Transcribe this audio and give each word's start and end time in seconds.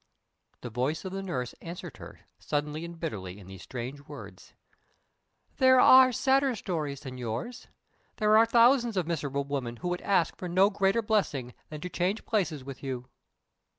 The 0.61 0.71
voice 0.71 1.05
of 1.05 1.11
the 1.13 1.21
nurse 1.21 1.53
answered 1.61 1.97
her 1.97 2.21
suddenly 2.39 2.83
and 2.85 2.99
bitterly 2.99 3.37
in 3.37 3.45
these 3.45 3.61
strange 3.61 4.01
words: 4.07 4.55
"There 5.57 5.79
are 5.79 6.11
sadder 6.11 6.55
stories 6.55 7.01
than 7.01 7.19
yours. 7.19 7.67
There 8.15 8.35
are 8.35 8.47
thousands 8.47 8.97
of 8.97 9.05
miserable 9.05 9.43
women 9.43 9.75
who 9.75 9.89
would 9.89 10.01
ask 10.01 10.35
for 10.37 10.49
no 10.49 10.71
greater 10.71 11.03
blessing 11.03 11.53
than 11.69 11.81
to 11.81 11.87
change 11.89 12.25
places 12.25 12.63
with 12.63 12.81
you." 12.81 13.09